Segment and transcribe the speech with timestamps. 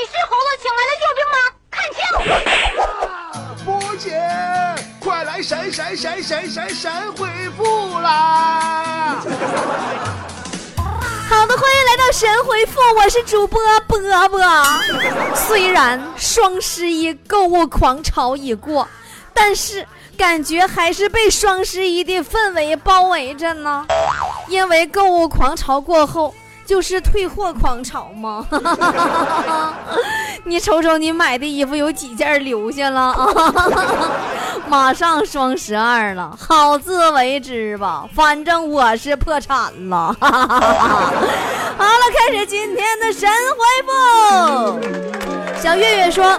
[0.00, 1.36] 你是猴子请来的救兵吗？
[1.68, 2.00] 看清！
[3.66, 3.68] 波
[3.98, 4.16] 姐，
[4.98, 9.20] 快来神神神神神神回复啦！
[11.28, 13.98] 好的，欢迎来到神回复，我是主播波
[14.30, 14.40] 波。
[15.34, 18.88] 虽然双十一购物狂潮已过，
[19.34, 19.86] 但是
[20.16, 23.84] 感觉还是被双十一的氛围包围着呢。
[24.48, 26.34] 因为购物狂潮过后。
[26.70, 28.46] 就是退货狂潮吗？
[30.46, 33.26] 你瞅瞅，你买的衣服有几件留下了啊？
[34.70, 38.08] 马上双十二了，好自为之吧。
[38.14, 40.14] 反正我是破产了。
[40.22, 43.28] 好了，开始今天的神
[43.58, 44.78] 回复。
[45.60, 46.38] 小月月说：“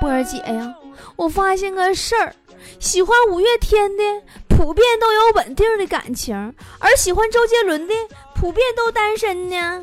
[0.00, 0.72] 波儿姐呀，
[1.16, 2.32] 我发现个事儿，
[2.78, 4.04] 喜欢五月天的
[4.46, 7.94] 普遍都有稳定的感情，而喜欢周杰伦的。”
[8.38, 9.82] 普遍都单身呢，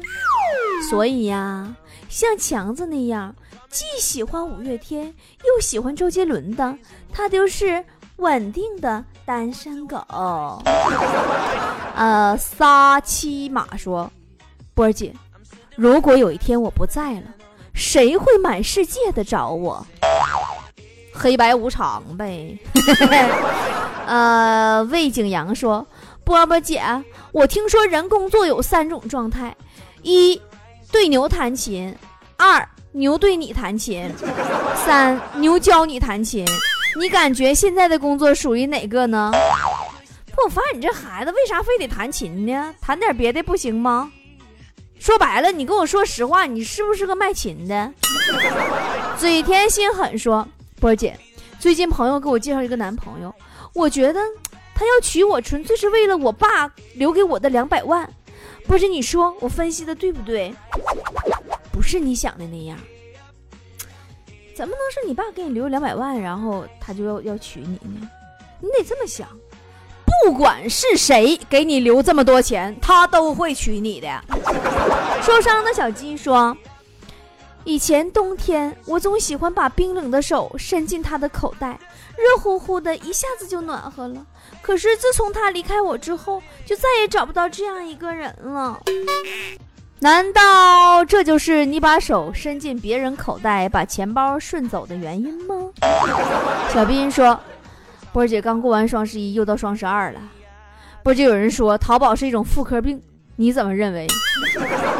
[0.90, 1.76] 所以呀，
[2.08, 3.36] 像强子那样
[3.70, 6.78] 既喜欢五月天又喜欢周杰伦的，
[7.12, 7.84] 他就是
[8.18, 9.98] 稳定的单身狗。
[11.96, 14.10] 呃，撒七马说，
[14.76, 15.14] 波儿姐，
[15.76, 17.24] 如果有一天我不在了，
[17.74, 19.86] 谁会满世界的找我？
[21.12, 22.58] 黑白无常呗。
[24.06, 25.86] 呃，魏景阳说。
[26.26, 26.82] 波波姐，
[27.32, 29.56] 我听说人工作有三种状态：
[30.02, 30.42] 一
[30.92, 31.94] 对牛弹琴，
[32.38, 34.10] 二牛对你弹琴，
[34.86, 36.46] 三牛教你弹琴。
[37.00, 39.32] 你感觉现在的工作属于哪个呢？
[40.36, 42.74] 不，我发现你这孩子为啥非得弹琴呢？
[42.80, 44.12] 弹点别的不行吗？
[45.00, 47.92] 说白了，你跟我说实话，你是不是个卖琴的？
[49.18, 50.48] 嘴甜心狠说，
[50.80, 51.18] 波姐，
[51.60, 53.34] 最近朋友给我介绍一个男朋友，
[53.74, 54.22] 我觉得。
[54.76, 58.10] 他要娶我，纯粹是为了我爸留给我的两百万。
[58.66, 60.54] 不是你说我分析的对不对？
[61.72, 62.78] 不是你想的那样。
[64.56, 68.10] 怎么能是你爸给你留两百万，然后他就要要娶你呢？
[68.62, 69.28] 你得这么想，
[70.24, 74.08] 不管是谁给你留这么多钱，他都会娶你的。
[75.22, 76.56] 受伤的小鸡说
[77.66, 81.80] ：“以前冬天，我总喜欢把冰冷的手伸进他的口袋，
[82.18, 84.26] 热乎乎的，一下子就暖和了。”
[84.62, 88.80] 可是自从他离开我之后，就再也找不到这样一个人了。
[90.00, 95.56] 难道这就是你把手伸进别人口袋，把钱包顺走的原因吗？
[96.74, 97.40] 小斌说
[98.12, 100.20] ：“波儿姐刚过完双十一，又到双十二了。
[101.04, 103.02] 波儿姐有人说淘宝是一种妇科病，
[103.38, 104.08] 你怎么认为？”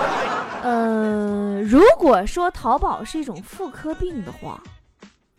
[0.64, 4.62] 呃，如果说淘宝是一种妇科病的话，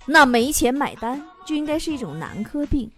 [0.05, 1.23] 那没钱买单。
[1.45, 2.91] 就应该是一种男科病。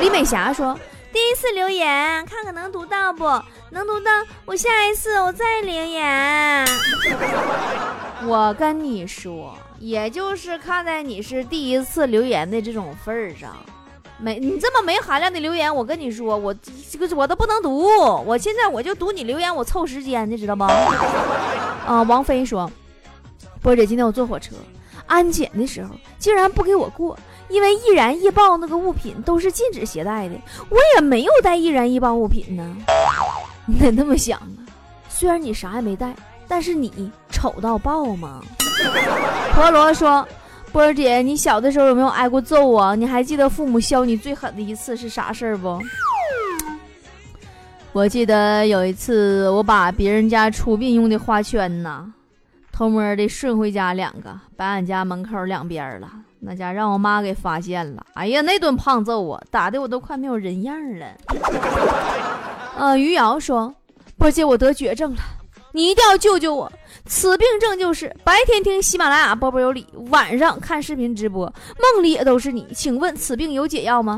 [0.00, 0.78] 李美霞说
[1.12, 3.24] ：“第一次留言，看看能读到不
[3.70, 4.10] 能读到，
[4.44, 6.66] 我下一次我再留言。”
[8.26, 13.56] 我跟你说，也就是看在你是第一次留言的这种份儿上，
[14.18, 16.52] 没你这么没含量的留言，我跟你说，我
[16.90, 17.84] 这个我都不能读。
[18.26, 20.64] 我现在我就读你留言，我凑时间，你知道不？
[20.64, 22.70] 啊， 王菲说
[23.62, 24.56] ：“波姐，今天我坐火车
[25.06, 27.16] 安检的时候，竟然不给我过。”
[27.48, 30.34] 因为易燃易爆那个物品都是禁止携带的，
[30.68, 32.76] 我也没有带易燃易爆物品呢。
[33.66, 34.60] 你得那么想啊，
[35.08, 36.14] 虽然你啥也没带，
[36.46, 38.42] 但是你丑到爆吗？
[39.54, 40.26] 陀螺说
[40.72, 42.94] ：“波儿姐，你小的时候有没有挨过揍啊？
[42.94, 45.80] 你还记得父母削你最狠的一次是啥事儿不？”
[47.92, 52.04] 我记得有一次，我把别人家出殡用的花圈呐，
[52.70, 56.08] 偷摸的顺回家两个，摆俺家门口两边了。
[56.40, 61.06] 那家让我妈给发现了，哎呀，那顿胖揍我，打的我都快没有人样了。
[62.76, 63.74] 呃，余瑶说
[64.16, 65.20] ：“波姐，我得绝症了，
[65.72, 66.70] 你一定要救救我。
[67.06, 71.52] 此病症就是白天听喜马拉雅波波有理，晚上看视频直播，
[71.94, 72.68] 梦里也都是你。
[72.72, 74.16] 请问此病有解药吗？”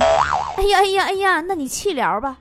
[0.58, 2.36] 哎呀，哎呀，哎呀，那你气疗吧。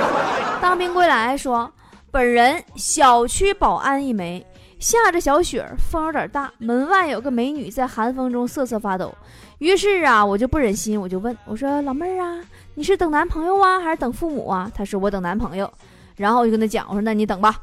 [0.60, 1.72] 当兵归来说
[2.12, 4.44] ：“本人小区保安一枚。”
[4.78, 9.14] 下着小雪，风有点大，门外有个美女在寒风中瑟瑟发抖。
[9.58, 12.40] 于是啊，我就不忍心，我就问我说：“老妹儿啊，
[12.74, 15.72] 你是等男朋友啊，还是等父母啊？”她说：“我等男朋友。”
[16.16, 17.56] 然后我就跟她讲：“我说那你等吧。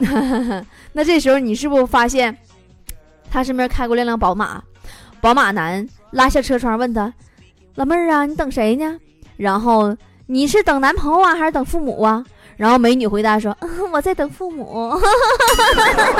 [0.92, 2.36] ”那这时候你是不是发现，
[3.30, 4.62] 他身边开过辆辆宝马？
[5.20, 7.12] 宝马男拉下车窗问他
[7.76, 8.98] ：“老妹儿啊，你等谁呢？”
[9.36, 9.96] 然后
[10.26, 12.24] 你是等男朋友啊，还是等父母啊？
[12.56, 13.56] 然后美女回答说
[13.92, 14.98] ：“我在等父母。”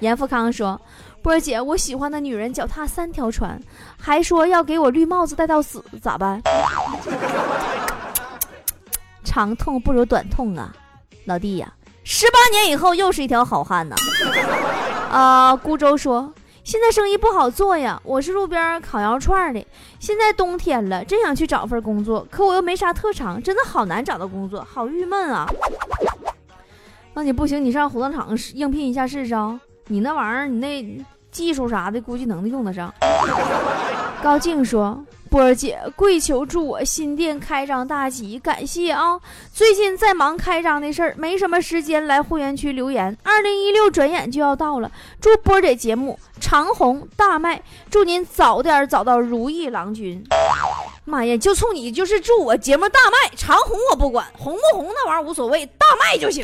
[0.00, 0.80] 严富康说
[1.22, 3.60] ：“波儿姐，我喜欢的女人脚踏三条船，
[4.00, 6.40] 还说要给我绿帽子戴到死，咋办？”
[9.24, 10.72] 长痛不如短痛啊，
[11.26, 11.72] 老弟呀，
[12.04, 13.94] 十八年以后又是一条好汉呢。
[15.10, 16.32] 啊，孤舟说。
[16.68, 19.66] 现在生意不好做呀，我是路边烤羊肉串的。
[19.98, 25.46] 现在冬天了，真想去找份工作，可我又没啥特长，真的好难找到工作，好郁闷啊。
[27.14, 29.58] 那你不行，你上火葬场应聘一下试试啊。
[29.86, 32.92] 你那玩意儿，你那技术啥的，估计能用得上。
[34.22, 35.02] 高静说。
[35.28, 39.20] 波儿姐，跪求祝我新店开张大吉，感谢啊！
[39.52, 43.16] 最近在忙开张的事儿，没什么时间来会员区留言。
[43.22, 44.90] 二零一六转眼就要到了，
[45.20, 50.24] 祝波儿姐节目长红大卖，祝您早点找到如意郎君。
[51.04, 56.42] 妈呀，就冲你就是祝我节目大卖长红，我不管红不红那玩意儿无所谓，大卖就行。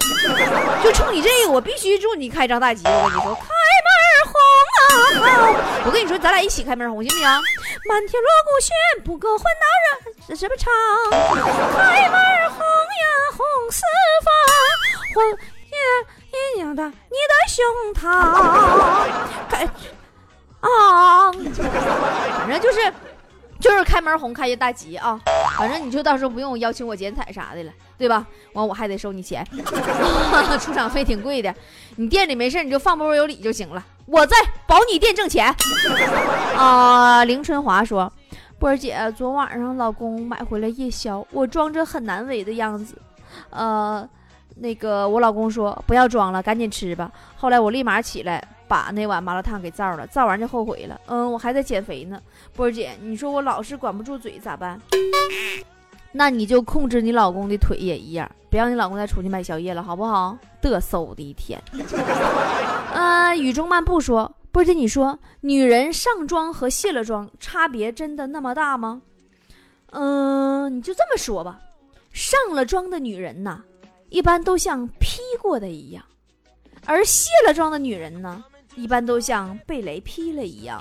[0.82, 2.82] 就冲你这个，我必须祝你开张大吉。
[2.84, 3.53] 我跟你说，看！
[5.86, 7.28] 我跟你说，咱俩一起开门红，行不行？
[7.88, 8.72] 满天锣鼓喧，
[9.04, 9.66] 不够换大
[10.26, 10.72] 人什么唱？
[11.76, 12.18] 开门
[12.50, 13.04] 红呀
[13.36, 13.82] 红四
[14.24, 14.32] 方，
[15.14, 15.16] 红
[15.70, 15.78] 艳
[16.56, 17.64] 艳的你的胸
[17.94, 18.00] 膛。
[19.50, 19.52] 开
[20.60, 21.32] 啊，
[22.38, 22.92] 反正就是。
[23.64, 25.18] 就是开门红，开业大吉啊！
[25.56, 28.26] 反正你就到时候不用邀请我剪彩啥的了，对吧？
[28.52, 29.42] 完我还得收你钱，
[30.60, 31.54] 出场费挺贵的。
[31.96, 35.50] 你店里没事你就放波波有理就行了，我在保你店挣钱。
[36.58, 38.12] 啊，林春华说，
[38.58, 43.00] 波儿姐，昨晚上老公买回来夜宵，我装着很难为的样子，
[43.48, 44.06] 呃，
[44.56, 47.10] 那个我老公说不要装了，赶紧吃吧。
[47.34, 48.46] 后来我立马起来。
[48.66, 51.00] 把那碗麻辣烫给造了，造完就后悔了。
[51.06, 52.20] 嗯，我还在减肥呢。
[52.54, 54.80] 波儿姐，你说我老是管不住嘴咋办？
[56.12, 60.38] 那你就控制你老公的腿也一样，别让你老公再出去买宵夜了，好不好？
[60.62, 61.60] 嘚瑟的一天。
[62.94, 69.02] 呃，雨中漫步说，波姐，你说女人上妆和卸了妆差别真的那么大吗？
[69.90, 71.60] 嗯，你就这么说吧，
[72.12, 73.60] 上了妆的女人呐，
[74.08, 76.04] 一般都像 P 过的一样，
[76.86, 78.44] 而卸了妆的女人呢？
[78.76, 80.80] 一般都像被雷劈了一样。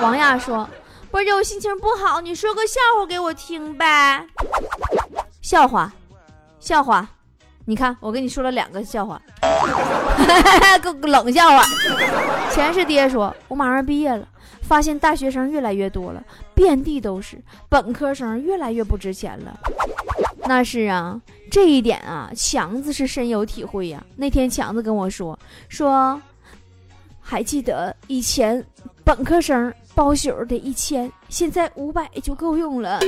[0.00, 0.68] 王亚说
[1.10, 4.26] ：“波姐，我心情不好，你说个笑话给我听呗。”
[5.42, 5.92] 笑话，
[6.60, 7.06] 笑话，
[7.64, 9.20] 你看我跟你说了两个笑话，
[10.82, 11.62] 个冷笑话。
[12.50, 14.26] 前世爹说：“我马上毕业了，
[14.62, 16.22] 发现大学生越来越多了，
[16.54, 19.58] 遍地都是，本科生越来越不值钱了。”
[20.46, 21.20] 那是啊，
[21.50, 24.04] 这一点啊，强子是深有体会呀。
[24.16, 25.38] 那天强子跟我说
[25.68, 26.20] 说。
[27.26, 28.64] 还记得以前
[29.02, 33.00] 本科生包宿得一千，现在五百就够用了。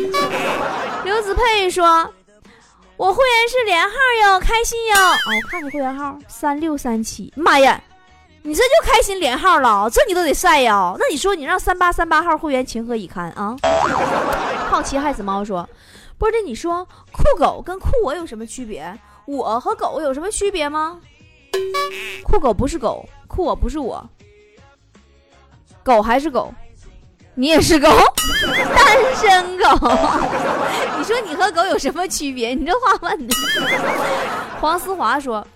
[1.04, 2.10] 刘子佩说
[2.96, 7.30] ：“我会员是连号哟，开心哟。”哦，我看你会员号三六三七。
[7.36, 7.80] 妈呀，
[8.42, 9.88] 你这就开心连号了？
[9.90, 10.94] 这你都得晒呀？
[10.98, 13.54] 那你说你让三八三八号会员情何以堪啊？
[14.70, 15.68] 好奇害死猫说
[16.16, 18.98] ：“波姐，你说酷狗跟酷我有什么区别？
[19.26, 20.98] 我和狗有什么区别吗？
[22.24, 24.08] 酷狗不是狗。”酷我不是我，
[25.82, 26.52] 狗还是狗，
[27.34, 27.88] 你也是狗，
[28.74, 29.88] 单身狗。
[30.98, 32.54] 你说你和狗有什么区别？
[32.54, 33.34] 你这话问的。
[34.60, 35.46] 黄思华说：“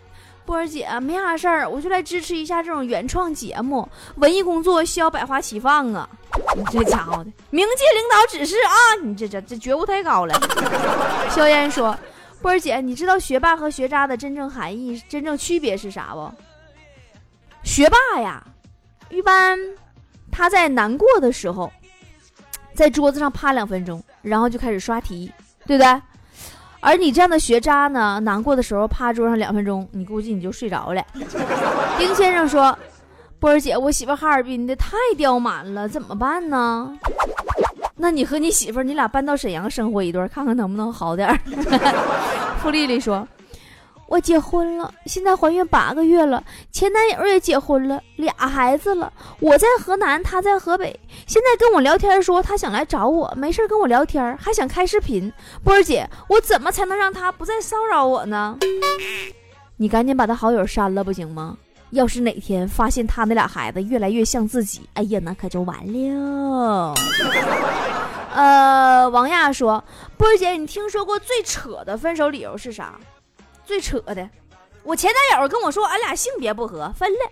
[0.44, 6.08] 波儿姐没啥事儿，我就来支持一下这种原创节目，文艺工作需要百花齐放啊！
[6.54, 8.74] 你这家伙的，冥界领导指示啊！
[9.02, 10.38] 你这这这觉悟太高了。”
[11.30, 11.96] 萧炎说
[12.42, 16.30] ：“波儿姐，你知道学霸和学渣的真正含义、真正区别是啥不？”
[17.62, 18.42] 学霸呀，
[19.10, 19.58] 一般
[20.30, 21.70] 他在难过的时候，
[22.74, 25.30] 在桌子上趴两分钟，然后就开始刷题，
[25.66, 26.02] 对不对？
[26.80, 31.04] 而你这样的学渣呢，难过的时候趴桌上两分钟，你估计你就睡着了。
[31.98, 32.76] 丁先生说
[33.38, 36.96] ：“波儿姐，我媳妇哈尔滨的太刁蛮了，怎么办呢？”
[37.96, 41.38] 那你和你媳妇，你俩搬到沈阳生活一段，看看能不能好点儿。
[42.62, 43.28] 付丽丽说。
[44.10, 49.12] 我结婚了，现在怀孕八个月了，前男友也结婚了，俩孩子了。
[49.38, 50.98] 我在河南，他在河北。
[51.28, 55.32] 现在跟我聊天说他想来找我，没事跟我聊天，还想开视频。
[55.62, 58.58] 波儿姐，我怎么才能让他不再骚扰我呢？
[59.76, 61.56] 你赶紧把他好友删了，不行吗？
[61.90, 66.94] 要是哪天发现他那俩孩子越来越像自己，哎呀，那可就完了。
[68.34, 69.84] 呃，王亚说，
[70.16, 72.98] 波儿姐，你听说过最扯的分手理由是啥？
[73.70, 74.28] 最扯的，
[74.82, 77.30] 我前男友跟我说，俺俩性别不合，分了。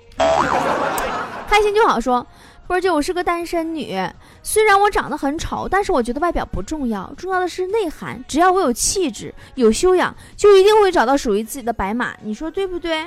[1.49, 2.25] 开心就好说，
[2.69, 4.01] 波姐，我是个单身女，
[4.45, 8.25] 虽然我长得很丑，但是我觉得外表不重要，重要的是内涵。
[8.29, 12.15] 只要我有气质、有修养，就一定会找到属于自己的白马。
[12.23, 13.05] 你说对不对？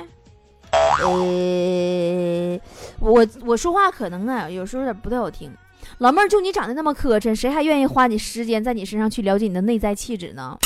[1.00, 2.60] 呃，
[3.00, 5.50] 我我说话可能啊，有时候有点不太好听。
[5.98, 10.58] 老妹儿，就你长得那么磕碜，谁还愿意花你时间在你身上去了解你的内在气质呢？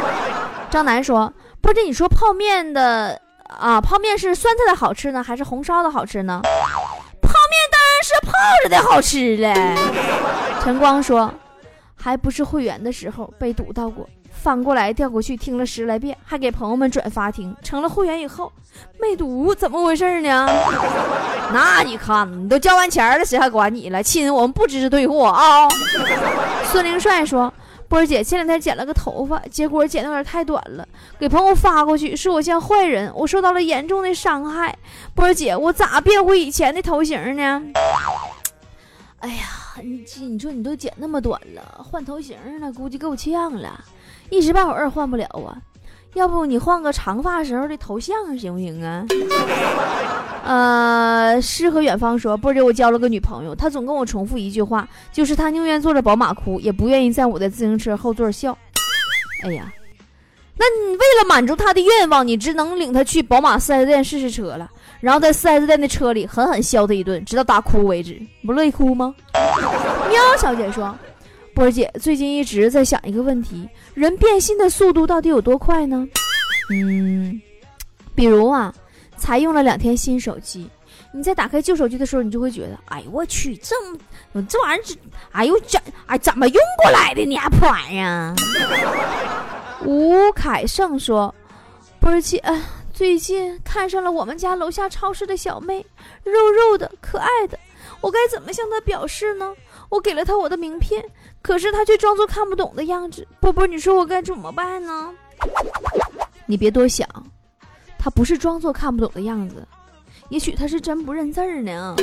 [0.68, 1.32] 张楠说。
[1.64, 3.18] 不是你说泡面的
[3.48, 6.42] 啊，泡面是酸菜的好吃呢，还是红烧的好吃呢？
[6.42, 9.74] 泡面当然是泡着的好吃嘞。
[10.62, 11.32] 陈光说，
[11.96, 17.56] 还不是会员的时候被堵到过，翻过来调过去听了十来遍，还给朋友们转发听。
[17.62, 18.52] 成了会员以后
[19.00, 20.46] 没堵，怎么回事呢？
[21.50, 24.02] 那你看，你都交完钱了，谁还管你了？
[24.02, 25.66] 亲，我们不支持退货啊。
[26.70, 27.50] 孙灵帅说。
[27.88, 30.86] 波儿姐前两天剪了个头发，结果剪的有点太短了，
[31.18, 34.76] 给朋友发过去，说我像坏人，我受到了严重的伤害。
[35.14, 37.62] 波儿姐，我咋变回以前的头型呢？
[39.20, 39.46] 哎呀，
[39.82, 43.84] 你你说你都剪那么短了，换头型了，估计够呛了，
[44.28, 45.56] 一时半会儿也换不了啊。
[46.14, 49.04] 要不你换个长发时候的头像行不行啊？
[50.44, 58.56] 呃，诗和远方说，波姐，我交了个女朋友，她总跟我重复一句话，就是她宁愿坐着宝马哭，也不愿意在我的自行车后座笑。
[59.42, 59.72] 哎呀，
[60.58, 64.70] 那你为了满足她的愿望，你只能领她去宝马 4S 店试试车了，
[65.00, 68.20] 然后在 4S 店的车里狠狠削她一顿，直到大哭为止。
[68.44, 69.14] 不乐意哭吗？
[70.10, 70.94] 喵小姐说。
[71.54, 76.04] 波儿姐最近一直在想一个问题：人变心的速度到底有多快呢？
[76.68, 77.40] 嗯，
[78.12, 78.74] 比如啊，
[79.24, 80.68] 才用了两天新手机，
[81.10, 84.84] 你在打开旧手机的时候，你就会觉得，哎呦我去，这么这玩意儿，
[85.32, 87.40] 哎呦这哎怎么用过来的呢？
[87.58, 88.34] 破玩意儿。
[89.86, 91.34] 吴凯胜说
[91.98, 92.38] ：“波儿姐，
[92.92, 95.86] 最近看上了我们家楼下超市的小妹，
[96.22, 97.58] 肉肉的，可爱的，
[98.02, 99.54] 我该怎么向她表示呢？
[99.88, 101.02] 我给了她我的名片。”
[101.40, 105.10] 可是他却装作看不懂的样子，波波，你说我该怎么办呢？
[106.44, 107.08] 你别多想，
[108.04, 109.66] 他不是装作看不懂的样子，
[110.28, 111.96] 也许他是真不认字儿呢。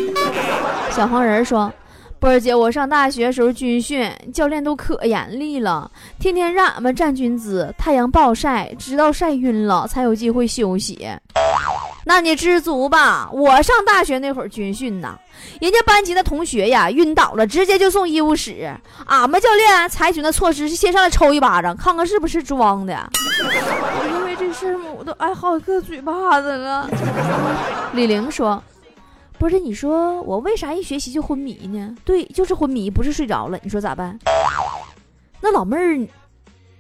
[0.90, 1.72] 小黄人说
[2.18, 11.08] ：“波儿姐，我上大学时候军训，教练都可严厉了，天天让俺们站军姿，太阳暴晒，直到晒晕了才有机会休息。”
[12.04, 13.30] 那你知足吧。
[13.32, 15.16] 我上大学那会儿军训呐，
[15.62, 18.76] 人家班级的同学呀晕倒了，直接就送医务室。
[19.06, 23.08] 俺们教练采取的措施是先上来抽一巴掌，看看是不是装的。
[23.44, 26.90] 我因为这事儿我都挨好几个嘴巴子了。
[27.94, 28.62] 李玲说
[29.38, 31.96] ：“不是，你说我为啥一学习就昏迷呢？
[32.06, 33.60] 对，就是昏迷，不是睡着了。
[33.64, 34.18] 你说咋办？
[35.42, 36.08] 那老妹儿，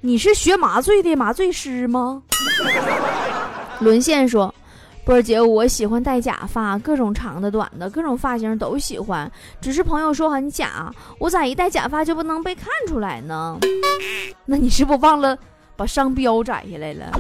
[0.02, 2.24] 你是学麻醉的麻醉师吗？”
[3.80, 4.54] 沦陷说。
[5.04, 9.30] 波儿姐，我喜欢戴假发，各种长的、短的，各种发型都喜欢。
[9.60, 13.58] 只是朋友说很假，我咋一戴假发就不能被看出来呢？
[14.46, 15.36] 那你是不忘了
[15.82, 17.12] 把商标摘下来了？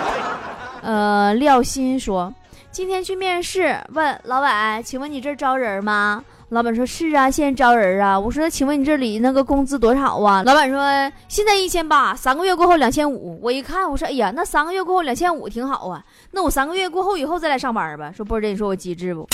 [0.84, 2.30] 呃，廖鑫说，
[2.70, 6.22] 今天去面试，问老板，请问你这招人吗？
[6.50, 10.78] 老板说：“是啊，现在招人啊。”我说：“请问你这里那个工资多少啊？”老板说
[11.26, 16.04] ：“现在一千八，三个月过后两千五。”我一看，我说：“哎呀，那三个月过后两千五挺好啊。
[16.32, 19.26] 那我三个月过后以后再来上班吧。”说波姐，你说我机智不？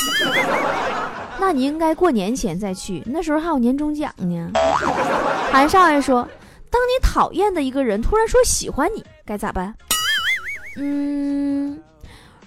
[1.38, 4.50] 那你应该过年前再去，那时候还有年终奖呢。
[5.50, 6.26] 韩少爷说
[6.73, 9.73] ：“当你讨厌的一个人突然说喜欢你，该咋办？”
[10.81, 11.79] 嗯，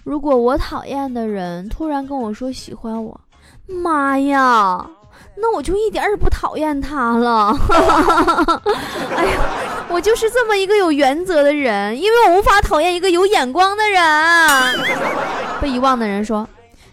[0.03, 3.21] 如果我讨厌的人突然跟我说喜欢我。
[3.67, 4.85] 妈呀，
[5.37, 7.55] 那我就一点也不讨厌他了。
[9.15, 14.01] 哎呀，我就是这么一个有原则的人，因为我无法讨厌一个有眼光的人。
[15.61, 16.47] 被遗忘的人说，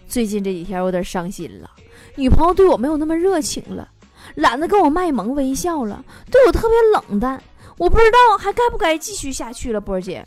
[0.09, 1.71] 最近这几天我有点伤心了，
[2.15, 3.89] 女朋友对我没有那么热情了，
[4.37, 7.43] 懒得跟我卖萌微笑了，对我特别冷淡，
[7.79, 10.25] 我不知道还该不该继续下去了，波儿姐。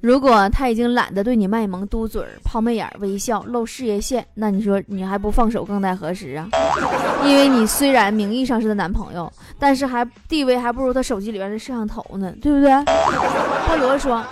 [0.00, 6.48] 如果他已经懒得对你卖萌、嘟嘴、抛媚眼、微笑、露事业线，那你说你还不放手更待何时啊？
[7.24, 12.70] 因为你虽然名义上是他男朋友，但是还地位还不如他手机里边的摄像头呢，对不对？
[12.70, 14.22] 菠萝说：“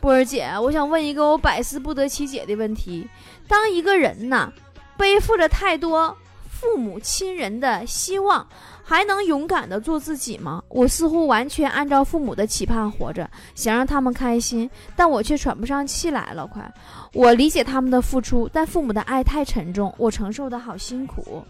[0.00, 3.06] 波儿姐，我想问一个我百思不得其解的问题：
[3.46, 4.50] 当一个人呐，
[4.96, 6.16] 背负着太多
[6.60, 8.46] 父母亲人的希望。”
[8.88, 10.62] 还能勇敢的做自己吗？
[10.70, 16.46] 我似乎完全按照父母的期盼活着，想让他们开心，但我却喘不上气来了。
[16.46, 16.72] 快，
[17.12, 21.44] 我理解他们的付出，但父母的爱太沉重，我承受的好辛苦。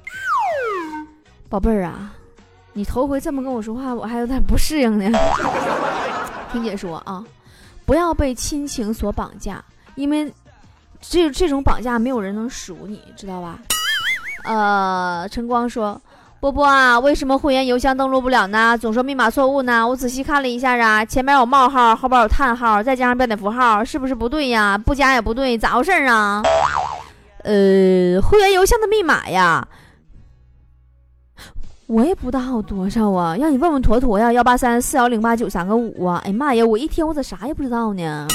[1.48, 2.12] 宝贝儿啊，
[2.72, 5.16] 你头回这么跟我说话，我还有点不适应呢。
[6.50, 7.24] 听姐说啊，
[7.86, 10.34] 不要被亲情所绑架，因为
[11.00, 13.60] 这这种绑架没有人能赎你，知道吧？
[14.44, 16.00] 呃，晨光说。
[16.40, 18.78] 波波啊，为什么会员邮箱登录不了呢？
[18.78, 19.84] 总说密码错误呢？
[19.84, 24.78] 我仔细看了一下啊，前面有冒号，后边有叹号，再加上标点符号，是不是不对呀？
[24.78, 26.40] 不加也不对，咋回事啊？
[27.42, 29.66] 呃，会员邮箱的密码呀，
[31.88, 36.22] 我也不知道多少啊，让你问问坨坨呀，幺八三四幺零八九三个五啊。
[36.24, 38.28] 哎呀妈呀，我一听我咋啥也不知道呢？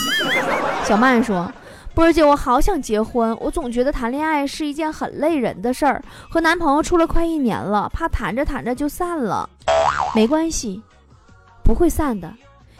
[0.83, 1.49] 小曼说
[1.95, 6.01] ：“波儿姐，我好想结婚，我总觉得谈恋爱是一件很累人的事儿。
[6.27, 9.47] 和男朋友处了快一年了，怕谈着谈着就散了。
[10.15, 10.81] 没关系，
[11.63, 12.33] 不会散的。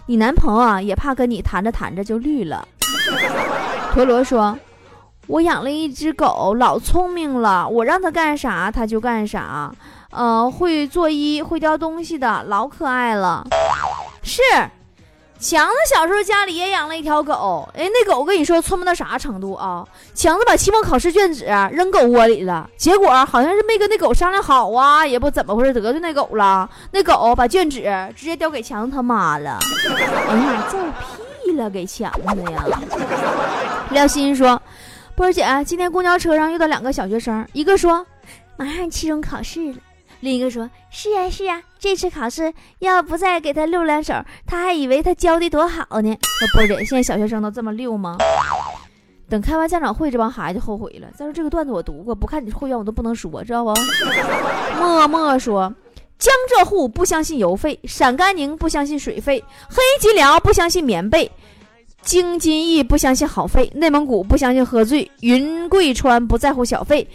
[0.08, 2.68] 你男朋友啊，也怕跟你谈着谈着就绿了。”
[3.94, 4.58] 陀螺说
[5.28, 9.72] ：“我养了一只狗，老聪明了，我让它干啥它就干啥。
[10.10, 13.46] 呃，会做衣，会叼东西的，老可爱了。
[14.24, 14.42] 是。”
[15.40, 19.86] 强子小时候家里也养了一条狗，哎，那狗跟你说聪明到啥程度啊？
[20.14, 26.70] 强子把期末考试卷纸扔狗窝里了，结果好像是没跟那狗商量好啊，也不怎么回事得罪那狗了。
[26.92, 27.82] 那狗把卷纸
[28.16, 29.60] 直接叼给强子他妈了。
[30.30, 30.78] 哎呀，揍
[31.44, 32.64] 屁了，给强子呀！
[33.90, 34.62] 廖欣说
[35.14, 38.06] ：“波儿姐，今天公交车上遇到两个小学生，一个说
[38.56, 39.78] 马上期中考试了。”
[40.24, 44.14] 另一个说：“是呀是呀，这次考试要不再给他溜两手，
[44.48, 48.18] 他还以为他教的多好呢。”说波姐，现在小学生都这么溜吗？
[49.28, 51.10] 等开完家长会，这帮孩子就后悔了。
[51.18, 53.74] 再说这个段子我读过，不看你会员我都不能说，知道不？
[54.80, 55.74] 默默说：
[56.18, 61.30] 江浙沪不相信邮费，陕甘宁不相信水费，黑吉辽不相信棉被，
[62.02, 67.06] 京津冀不相信好费，内蒙古不相信喝醉，云贵川不在乎小费。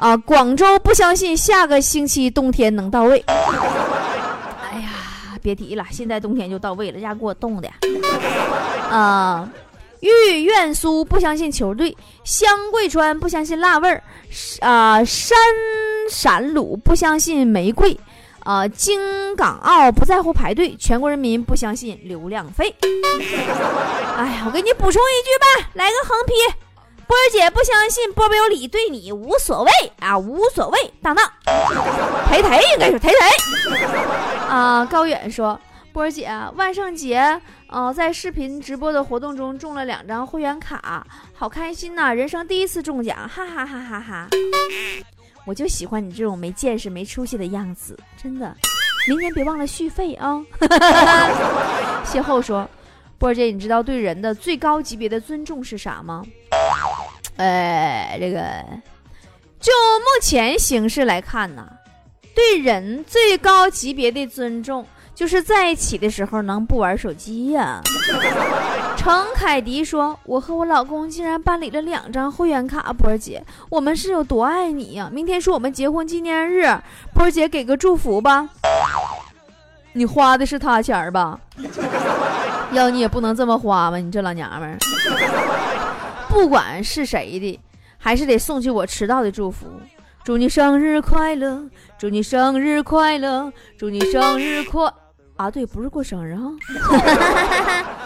[0.00, 0.16] 啊！
[0.16, 3.22] 广州不相信下个星期冬天能到位。
[3.28, 4.88] 哎呀，
[5.42, 7.68] 别提了，现在冬天就到位了，家给我冻的。
[8.88, 9.46] 啊，
[10.00, 14.02] 玉苑苏不相信球队，湘桂川不相信辣味儿，
[14.60, 15.36] 啊，山
[16.10, 17.94] 陕鲁不相信玫瑰，
[18.38, 22.74] 啊，京港澳不在乎排队，全国人民不相信流量费。
[24.16, 26.32] 哎呀，我给你补充一句吧，来个横批。
[27.10, 31.28] 波儿姐不相信波波有理，对你无所谓啊，无所谓，当当，
[32.28, 34.86] 抬抬应该是抬抬啊。
[34.86, 35.60] 高远说，
[35.92, 37.18] 波儿姐万圣节
[37.66, 44.28] 呃在视频直播的活动中中了两张会员卡，好开心呐，人生第一次中奖，哈哈哈哈哈。
[45.44, 48.56] 我就喜欢你这种没见识、没出息的样子，真的。
[49.08, 50.40] 明年别忘了续费啊。
[52.06, 52.70] 邂逅说，
[53.18, 56.24] 波儿姐，你知道对人的最高级别的尊重是啥吗？
[57.36, 58.40] 呃，这个
[59.60, 61.66] 就目前形势来看呢，
[62.34, 67.80] 对人最高级别的尊重，就是在一起的时候能不玩手机呀。
[68.96, 75.08] 程凯迪说：“我和我老公竟然办理了两张会员卡，波儿姐，我们是有多爱你呀？
[75.10, 76.66] 明天是我们结婚纪念日，
[77.14, 78.46] 波儿姐给个祝福吧。
[79.94, 81.40] 你花的是他钱吧？
[82.72, 83.96] 要你也不能这么花吧？
[83.96, 84.78] 你这老娘们儿。”
[86.30, 87.60] 不管是谁的，
[87.98, 89.66] 还是得送去我迟到的祝福。
[90.24, 94.90] 祝你生日快乐，祝你生日快乐，祝你生日快
[95.36, 95.50] 啊！
[95.50, 96.48] 对，不是过生日哈。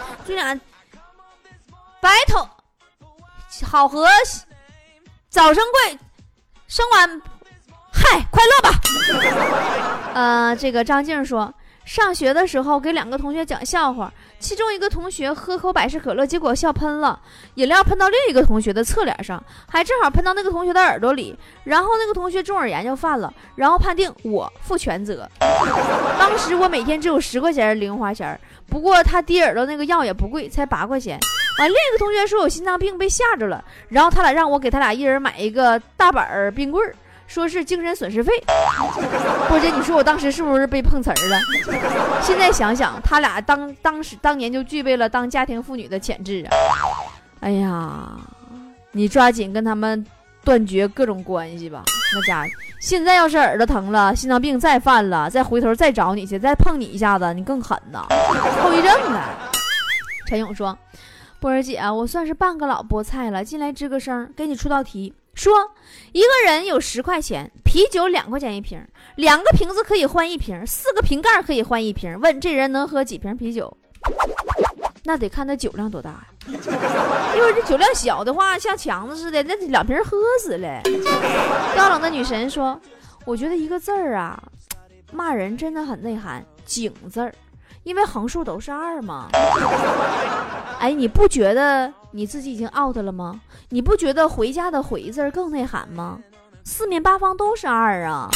[0.25, 0.59] 祝俩
[2.01, 2.47] 白头
[3.63, 4.07] 好合，
[5.29, 5.99] 早生贵，
[6.67, 7.21] 生完
[7.93, 8.79] 嗨快乐吧。
[10.15, 11.53] 呃，这个张静说。
[11.85, 17.17] 上学的时候给两个同学讲笑话，其中一个同学喝口百事可乐，结果笑喷了，
[17.53, 25.29] 饮料喷到另一个同学的侧脸上，还正好喷到那个同学的耳朵里，然后那个同学中耳炎就犯了，然后判定我负全责。
[26.19, 31.19] 当时我每天只有十块钱零花钱，不过他滴耳朵那个药也不贵，才八块钱。
[31.59, 36.95] 完，另一个同学说有心脏病被吓着了，然后他俩让我给他俩一人买一个大板冰棍儿。
[37.27, 38.31] 说是精神损失费，
[39.49, 41.39] 波姐，你说我当时是不是被碰瓷儿了？
[42.21, 46.51] 现在想想，他俩当当时当年就具备了当家庭妇女的潜质啊！
[47.41, 48.11] 哎呀，
[48.91, 50.05] 你抓紧跟他们
[50.43, 51.83] 断绝各种关系吧。
[52.13, 58.05] 那家伙，现在要是耳朵疼了，心脏病再犯了，再回头再找你去，再碰你一下子，你更狠呐，
[58.61, 59.29] 后遗症啊！
[60.27, 60.77] 陈勇说
[61.41, 65.69] ：“波儿姐，我算是半个老菠菜了，进来吱个声，给你出道题。”说
[66.13, 68.81] 一个人有十块钱，啤酒两块钱一瓶，
[69.17, 72.17] 两个瓶子可以换一瓶，四个瓶盖可以换一瓶。
[72.21, 73.75] 问这人能喝几瓶啤酒？
[75.03, 76.25] 那得看他酒量多大呀。
[77.35, 80.81] 因为这酒量小的话，像强子似的，那两瓶喝死了。
[81.75, 82.79] 高冷的女神说
[83.25, 84.41] ：“我觉得一个字儿啊，
[85.11, 87.33] 骂人真的很内涵，井字儿。”
[87.83, 89.29] 因为横竖都是二嘛，
[90.79, 93.41] 哎，你不觉得你自己已经 out 了吗？
[93.67, 96.17] 你不觉得回家的回字更内涵吗？
[96.63, 98.29] 四面八方都是二啊！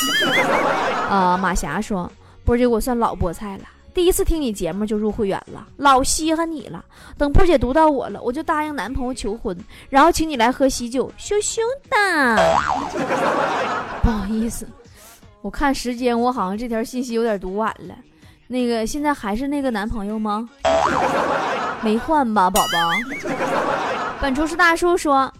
[1.10, 2.12] 啊， 马霞说，
[2.44, 3.64] 波姐我算老菠菜了，
[3.94, 6.84] 第一次听你节目就入会员了，老稀罕你了。
[7.18, 9.58] 等波姐读到我了，我就答应男朋友求婚，
[9.90, 12.36] 然后请你来喝喜酒，羞羞的。
[14.04, 14.68] 不好意思，
[15.42, 17.96] 我看时间，我好像这条信息有点读晚了。
[18.52, 20.50] 那个现在还是那个男朋友吗？
[21.82, 22.68] 没换吧，宝宝。
[24.20, 25.32] 本厨师大叔说。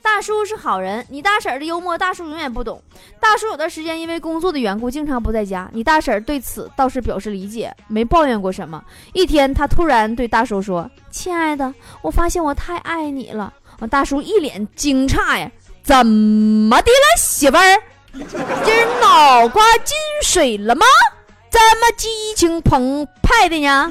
[0.00, 2.80] 大叔是好人，你大婶的幽默，大叔永远不懂。
[3.20, 5.68] 大叔有段时间因为工作的缘故，经常不在家。
[5.72, 8.82] 你大婶对此倒是表示理解，没抱怨过什么。
[9.12, 13.52] 一天，她突然对大叔说：“亲爱的，我发现我太爱你了。”
[13.90, 15.50] 大叔一脸惊诧呀
[15.82, 17.78] ：“怎么的了，媳妇儿？
[18.14, 20.86] 今儿脑瓜进水了吗？”
[21.50, 23.90] 这么激情澎湃的呢？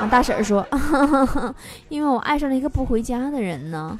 [0.00, 0.66] 俺大婶说
[1.88, 3.98] ：“因为我爱上了一个不回家的人呢。”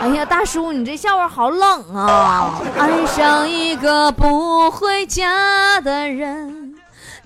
[0.00, 2.60] 哎呀，大叔，你这笑话好冷啊！
[2.78, 6.74] 爱上一个不回家的人，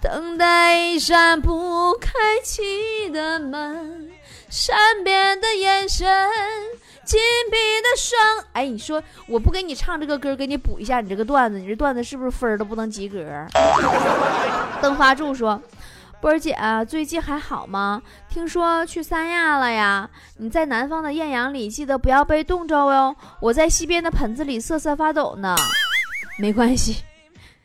[0.00, 2.11] 等待一扇不开
[2.44, 4.11] 启的门，
[4.48, 6.09] 善变的眼神。
[7.05, 7.19] 紧
[7.51, 13.19] 闭的双，哎，你说我不给你唱这个歌，给你补一下你这个段子，你这段子是不是分都不能及格？
[14.81, 15.61] 邓发柱说
[16.23, 16.57] ：“波儿姐，
[16.88, 18.01] 最近还好吗？
[18.29, 20.09] 听说去三亚了呀？
[20.38, 23.15] 你在南方的艳阳里，记得不要被冻着哟。
[23.41, 25.57] 我在西边的盆子里瑟瑟发抖呢。
[26.38, 27.03] 没关系，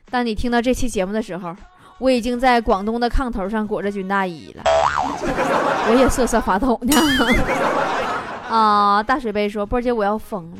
[0.09, 1.55] 当你听到这期节目的时候，
[1.99, 4.63] 我已经在广东的炕头上裹着军大衣了，
[5.89, 6.95] 我也瑟瑟发抖呢。”
[8.49, 9.03] 啊！
[9.03, 10.57] 大水杯说：“波姐，我要疯了！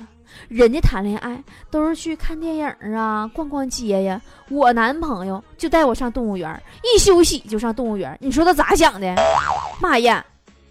[0.50, 4.22] 人家谈恋爱都是去看电影啊，逛逛街呀。
[4.50, 8.16] 我男朋友就带我上动物园，一休息就上动物园。
[8.22, 9.16] 你说他咋想的？
[9.82, 10.24] 妈呀，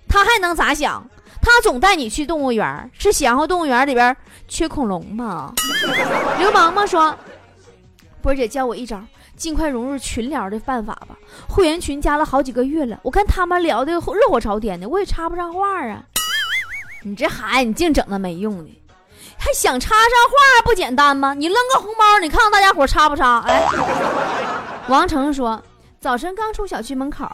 [0.09, 1.05] 他还能咋想？
[1.43, 5.53] 他总带你去动物园，是嫌乎动物园里边缺恐龙吗？”
[6.39, 7.17] 流氓吗说
[8.23, 9.01] ：“波姐教我一招，
[9.37, 11.17] 尽快融入群聊的办法吧。
[11.49, 16.05] 会员群加了好几个月了，我看他们聊的热火朝天的，我也插不上话啊。”
[17.03, 18.71] 你这孩子，你净整那没用的，
[19.39, 21.35] 还想插上话不简单吗？
[21.35, 23.41] 你扔个红包，你看看大家伙插不插？
[23.47, 23.67] 哎，
[24.89, 25.63] 王成说，
[26.01, 27.27] 早晨刚出小区门口，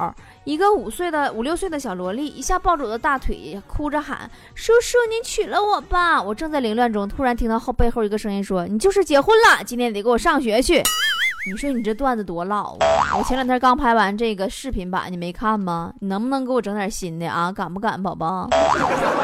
[0.44, 10.82] 一个五岁的五六岁的小萝莉一下抱住我的大腿，哭着喊：“叔叔，你娶了我吧！”我正在凌乱中，突然听到后背后一个声音说：“你就是结婚了，今天得给我上学去。”
[11.44, 13.18] 你说你这段子多老啊！
[13.18, 15.92] 我前两天刚拍完这个视频版，你没看吗？
[15.98, 17.50] 你能不能给我整点新的啊？
[17.50, 18.48] 敢不敢，宝宝？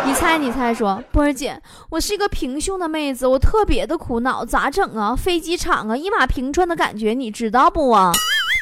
[0.04, 5.14] 你猜，你猜，说波儿姐，我是一个平胸的妹子，我特别的苦恼，咋整啊？
[5.14, 8.10] 飞机场啊，一马平川的感觉，你知道不啊？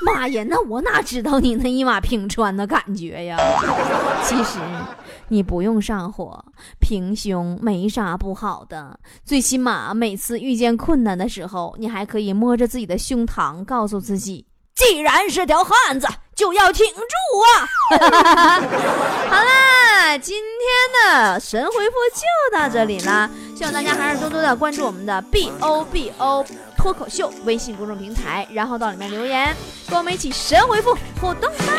[0.04, 3.38] 妈呀，那我哪知道你那一马平川的感觉呀？
[4.22, 4.58] 其实。
[5.28, 6.44] 你不用上火，
[6.80, 17.00] 平胸没啥不好的，最起码每次遇见困难的时候，你还可以摸着自己的胸膛，告诉自己，既然是条汉子，就要挺住
[17.42, 17.68] 啊！
[19.28, 26.44] 好啦，今天的神回复就到这里啦，希望大家还是多多的关注我们的 B O B O
[26.76, 29.56] 脱口秀微信公众平台，然后到里面留言，
[29.88, 31.72] 跟我们一起神回复互动吧。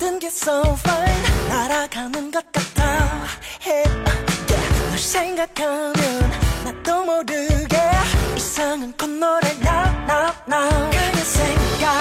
[0.00, 1.48] 모든 게 so fine.
[1.48, 3.26] 날아가는 것 같아.
[4.88, 5.92] 널 생각하면
[6.64, 7.76] 나도 모르게
[8.34, 9.50] 이상한 콧노래
[10.48, 11.99] now 그냥 생각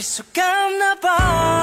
[0.02, 1.59] 수가 없나 봐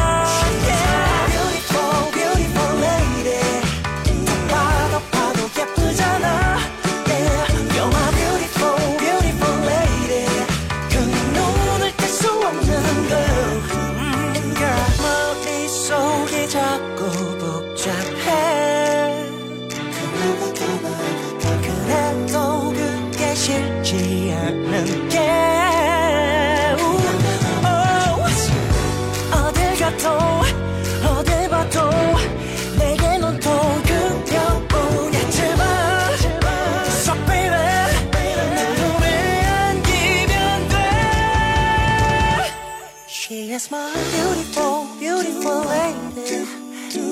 [43.58, 46.46] It's my beautiful, beautiful lady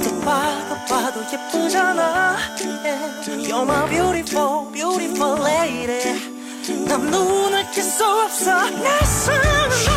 [0.00, 2.36] 딱 봐도 봐도 예쁘잖아
[2.84, 3.48] yeah.
[3.48, 6.14] You're my beautiful, beautiful lady
[6.86, 9.95] 난 눈을 뗄수 없어 내 사랑